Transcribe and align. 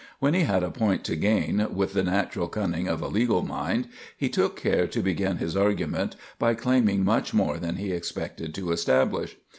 When 0.17 0.33
he 0.33 0.39
had 0.45 0.63
a 0.63 0.71
point 0.71 1.03
to 1.03 1.15
gain, 1.15 1.63
with 1.75 1.93
the 1.93 2.01
natural 2.01 2.47
cunning 2.47 2.87
of 2.87 3.03
a 3.03 3.07
legal 3.07 3.43
mind, 3.43 3.87
he 4.17 4.29
took 4.29 4.55
care 4.55 4.87
to 4.87 4.99
begin 5.03 5.37
his 5.37 5.55
argument 5.55 6.15
by 6.39 6.55
claiming 6.55 7.05
much 7.05 7.35
more 7.35 7.59
than 7.59 7.75
he 7.75 7.91
expected 7.91 8.55
to 8.55 8.71
establish. 8.71 9.37